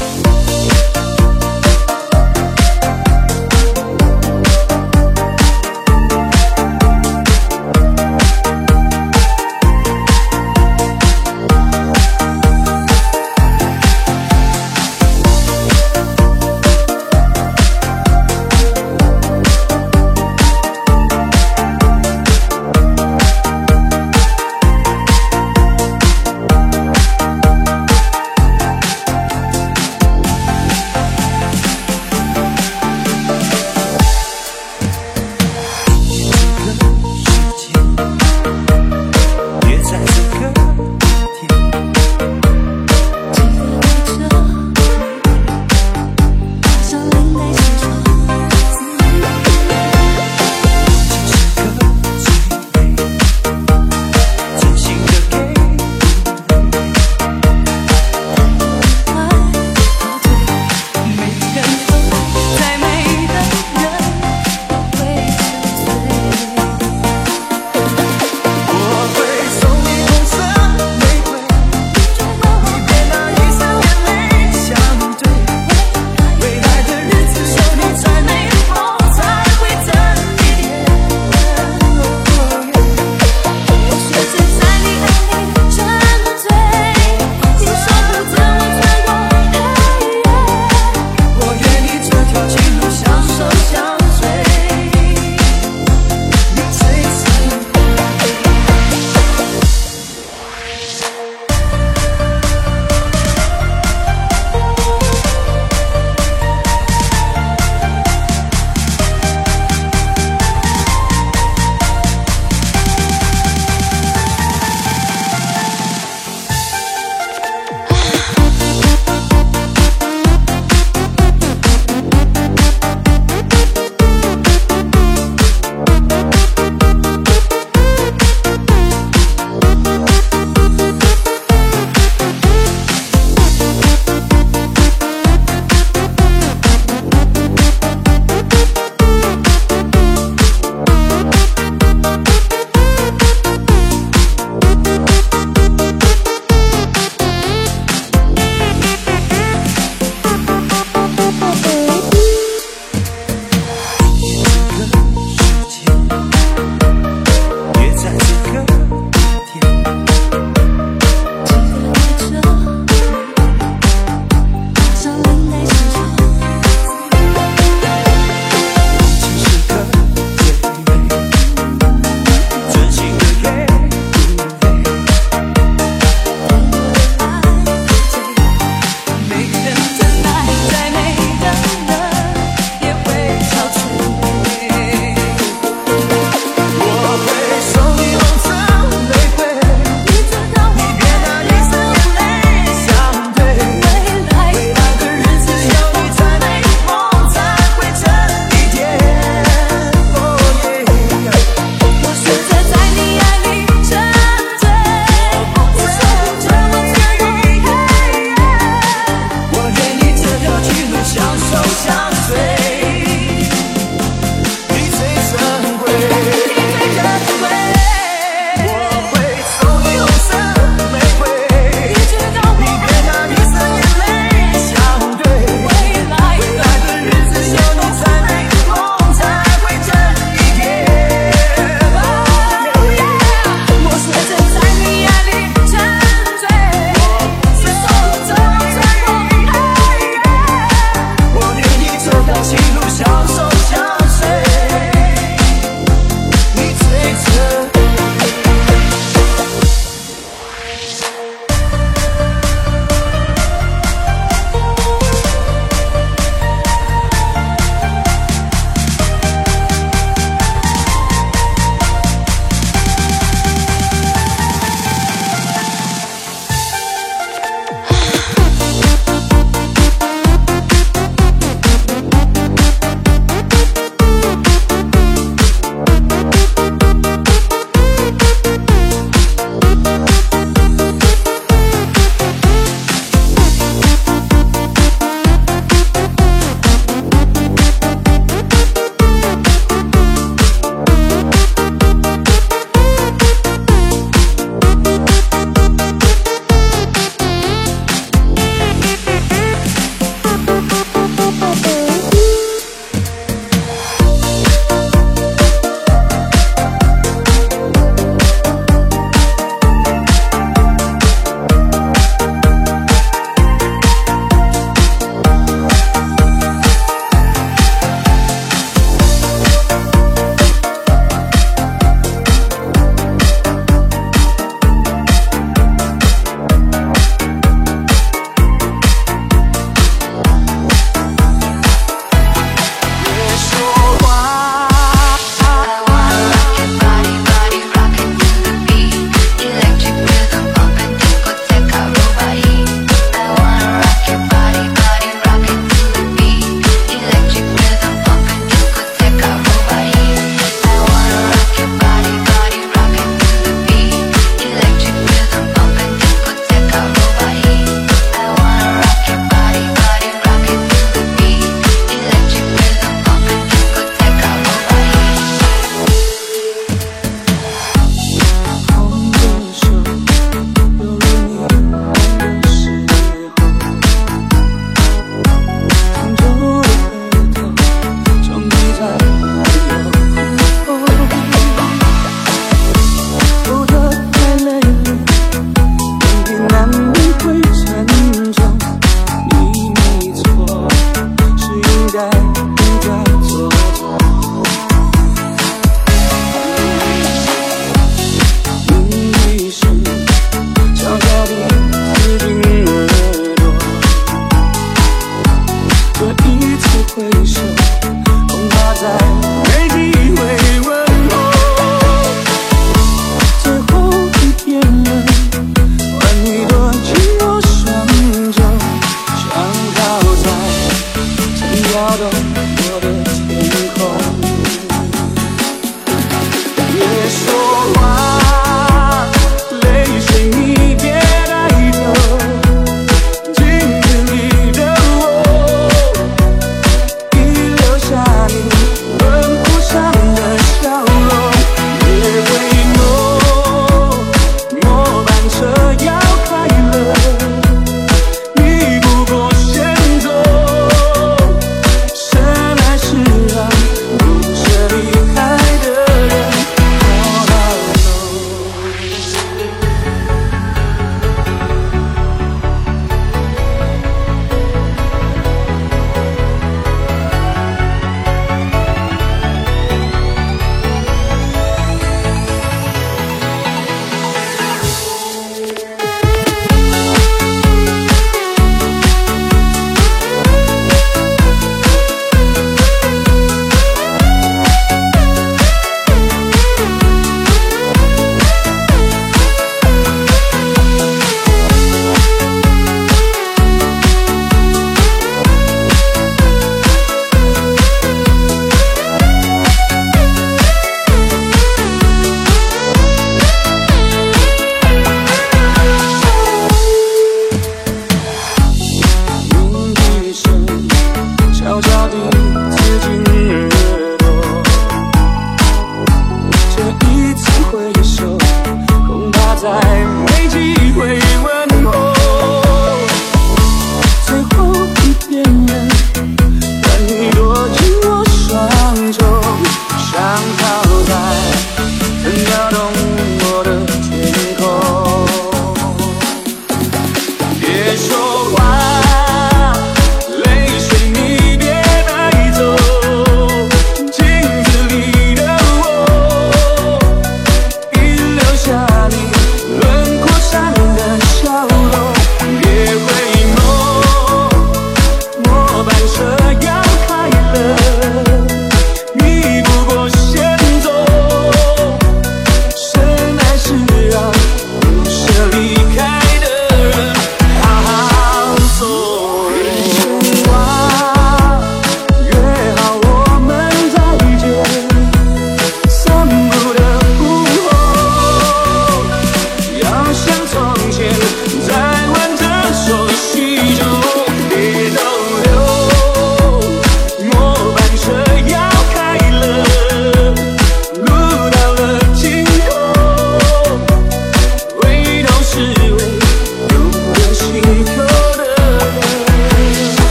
[0.00, 0.29] Bye.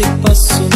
[0.00, 0.69] te passou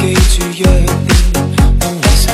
[0.00, 2.33] gate to your thing.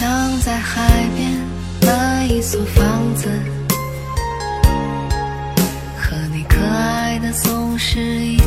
[0.00, 1.30] 想在海边
[1.82, 3.28] 买一所房子，
[5.94, 8.39] 和你可爱的松狮一。